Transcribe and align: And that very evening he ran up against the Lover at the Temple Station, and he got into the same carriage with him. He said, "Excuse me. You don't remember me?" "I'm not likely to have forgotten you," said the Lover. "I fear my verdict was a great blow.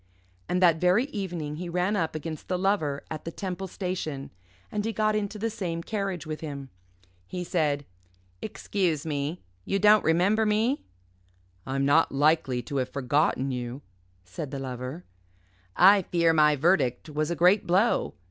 And 0.49 0.63
that 0.63 0.81
very 0.81 1.05
evening 1.11 1.57
he 1.57 1.69
ran 1.69 1.95
up 1.95 2.15
against 2.15 2.47
the 2.47 2.57
Lover 2.57 3.03
at 3.11 3.23
the 3.23 3.29
Temple 3.31 3.67
Station, 3.67 4.31
and 4.71 4.83
he 4.83 4.91
got 4.91 5.15
into 5.15 5.37
the 5.37 5.51
same 5.51 5.83
carriage 5.83 6.25
with 6.25 6.41
him. 6.41 6.71
He 7.27 7.43
said, 7.43 7.85
"Excuse 8.41 9.05
me. 9.05 9.43
You 9.63 9.77
don't 9.77 10.03
remember 10.03 10.43
me?" 10.43 10.81
"I'm 11.67 11.85
not 11.85 12.11
likely 12.11 12.63
to 12.63 12.77
have 12.77 12.89
forgotten 12.89 13.51
you," 13.51 13.83
said 14.25 14.49
the 14.49 14.57
Lover. 14.57 15.03
"I 15.75 16.01
fear 16.01 16.33
my 16.33 16.55
verdict 16.55 17.07
was 17.07 17.29
a 17.29 17.35
great 17.35 17.67
blow. 17.67 18.15